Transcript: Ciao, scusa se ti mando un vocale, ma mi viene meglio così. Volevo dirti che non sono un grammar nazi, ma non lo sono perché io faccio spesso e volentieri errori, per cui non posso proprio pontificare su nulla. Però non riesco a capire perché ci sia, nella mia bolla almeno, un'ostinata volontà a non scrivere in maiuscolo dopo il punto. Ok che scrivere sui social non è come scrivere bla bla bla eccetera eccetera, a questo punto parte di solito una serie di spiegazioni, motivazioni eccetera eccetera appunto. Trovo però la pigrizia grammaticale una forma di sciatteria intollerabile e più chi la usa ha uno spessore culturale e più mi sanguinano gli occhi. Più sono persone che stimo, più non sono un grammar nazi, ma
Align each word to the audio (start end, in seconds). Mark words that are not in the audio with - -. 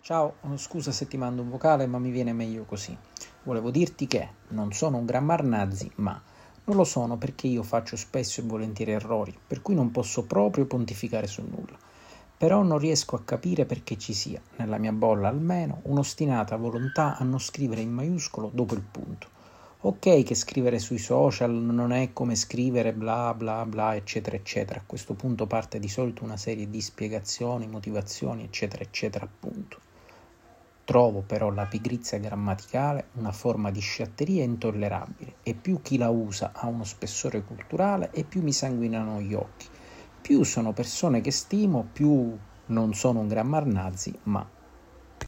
Ciao, 0.00 0.36
scusa 0.56 0.90
se 0.90 1.06
ti 1.06 1.18
mando 1.18 1.42
un 1.42 1.50
vocale, 1.50 1.86
ma 1.86 1.98
mi 1.98 2.10
viene 2.10 2.32
meglio 2.32 2.64
così. 2.64 2.96
Volevo 3.42 3.70
dirti 3.70 4.06
che 4.06 4.28
non 4.48 4.72
sono 4.72 4.96
un 4.96 5.04
grammar 5.04 5.42
nazi, 5.42 5.90
ma 5.96 6.18
non 6.64 6.76
lo 6.76 6.84
sono 6.84 7.18
perché 7.18 7.46
io 7.46 7.62
faccio 7.62 7.96
spesso 7.96 8.40
e 8.40 8.44
volentieri 8.44 8.92
errori, 8.92 9.36
per 9.46 9.60
cui 9.60 9.74
non 9.74 9.90
posso 9.90 10.24
proprio 10.24 10.64
pontificare 10.66 11.26
su 11.26 11.42
nulla. 11.42 11.76
Però 12.38 12.62
non 12.62 12.78
riesco 12.78 13.16
a 13.16 13.22
capire 13.22 13.66
perché 13.66 13.98
ci 13.98 14.14
sia, 14.14 14.40
nella 14.56 14.78
mia 14.78 14.92
bolla 14.92 15.28
almeno, 15.28 15.80
un'ostinata 15.82 16.56
volontà 16.56 17.18
a 17.18 17.24
non 17.24 17.40
scrivere 17.40 17.82
in 17.82 17.92
maiuscolo 17.92 18.50
dopo 18.54 18.74
il 18.74 18.82
punto. 18.82 19.36
Ok 19.80 20.24
che 20.24 20.34
scrivere 20.34 20.78
sui 20.80 20.98
social 20.98 21.52
non 21.52 21.92
è 21.92 22.12
come 22.12 22.34
scrivere 22.34 22.92
bla 22.92 23.32
bla 23.32 23.64
bla 23.64 23.94
eccetera 23.94 24.34
eccetera, 24.34 24.80
a 24.80 24.84
questo 24.84 25.14
punto 25.14 25.46
parte 25.46 25.78
di 25.78 25.88
solito 25.88 26.24
una 26.24 26.36
serie 26.36 26.68
di 26.68 26.80
spiegazioni, 26.80 27.68
motivazioni 27.68 28.42
eccetera 28.42 28.82
eccetera 28.82 29.24
appunto. 29.24 29.47
Trovo 30.88 31.20
però 31.20 31.50
la 31.50 31.66
pigrizia 31.66 32.16
grammaticale 32.16 33.08
una 33.16 33.30
forma 33.30 33.70
di 33.70 33.78
sciatteria 33.78 34.42
intollerabile 34.42 35.34
e 35.42 35.52
più 35.52 35.82
chi 35.82 35.98
la 35.98 36.08
usa 36.08 36.52
ha 36.54 36.66
uno 36.66 36.84
spessore 36.84 37.44
culturale 37.44 38.10
e 38.10 38.24
più 38.24 38.40
mi 38.40 38.54
sanguinano 38.54 39.20
gli 39.20 39.34
occhi. 39.34 39.66
Più 40.22 40.42
sono 40.44 40.72
persone 40.72 41.20
che 41.20 41.30
stimo, 41.30 41.86
più 41.92 42.34
non 42.68 42.94
sono 42.94 43.20
un 43.20 43.28
grammar 43.28 43.66
nazi, 43.66 44.18
ma 44.22 44.48